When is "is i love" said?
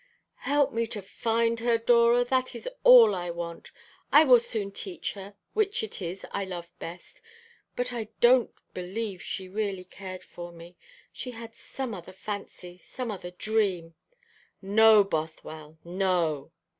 6.01-6.71